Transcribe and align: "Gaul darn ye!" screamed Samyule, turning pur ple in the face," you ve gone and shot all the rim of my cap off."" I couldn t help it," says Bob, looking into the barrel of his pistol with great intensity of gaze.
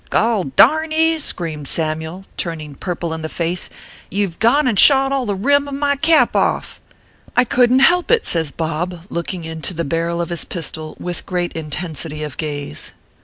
"Gaul 0.09 0.45
darn 0.45 0.89
ye!" 0.89 1.19
screamed 1.19 1.67
Samyule, 1.67 2.25
turning 2.35 2.73
pur 2.73 2.95
ple 2.95 3.13
in 3.13 3.21
the 3.21 3.29
face," 3.29 3.69
you 4.09 4.29
ve 4.29 4.35
gone 4.39 4.67
and 4.67 4.79
shot 4.79 5.11
all 5.11 5.27
the 5.27 5.35
rim 5.35 5.67
of 5.67 5.75
my 5.75 5.95
cap 5.95 6.35
off."" 6.35 6.81
I 7.37 7.43
couldn 7.43 7.77
t 7.77 7.83
help 7.83 8.09
it," 8.09 8.25
says 8.25 8.49
Bob, 8.49 9.01
looking 9.11 9.43
into 9.45 9.75
the 9.75 9.85
barrel 9.85 10.19
of 10.19 10.29
his 10.29 10.43
pistol 10.43 10.95
with 10.99 11.27
great 11.27 11.53
intensity 11.53 12.23
of 12.23 12.37
gaze. 12.37 12.93